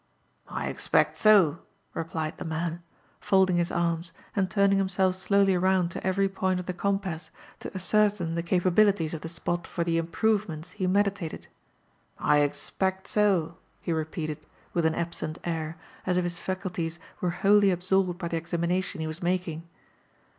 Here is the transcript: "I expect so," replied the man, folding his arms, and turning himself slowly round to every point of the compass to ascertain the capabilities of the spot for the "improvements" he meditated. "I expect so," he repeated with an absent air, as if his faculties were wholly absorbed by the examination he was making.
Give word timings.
"I 0.47 0.65
expect 0.67 1.15
so," 1.15 1.59
replied 1.93 2.39
the 2.39 2.43
man, 2.43 2.81
folding 3.19 3.57
his 3.57 3.69
arms, 3.71 4.13
and 4.35 4.49
turning 4.49 4.79
himself 4.79 5.13
slowly 5.13 5.55
round 5.55 5.91
to 5.91 6.03
every 6.03 6.27
point 6.27 6.59
of 6.59 6.65
the 6.65 6.73
compass 6.73 7.29
to 7.59 7.71
ascertain 7.75 8.33
the 8.33 8.41
capabilities 8.41 9.13
of 9.13 9.21
the 9.21 9.29
spot 9.29 9.67
for 9.67 9.83
the 9.83 9.99
"improvements" 9.99 10.71
he 10.71 10.87
meditated. 10.87 11.49
"I 12.17 12.39
expect 12.39 13.05
so," 13.07 13.57
he 13.79 13.93
repeated 13.93 14.39
with 14.73 14.87
an 14.87 14.95
absent 14.95 15.37
air, 15.43 15.77
as 16.03 16.17
if 16.17 16.23
his 16.23 16.39
faculties 16.39 16.97
were 17.21 17.29
wholly 17.45 17.69
absorbed 17.69 18.17
by 18.17 18.27
the 18.27 18.37
examination 18.37 19.01
he 19.01 19.05
was 19.07 19.21
making. 19.21 19.67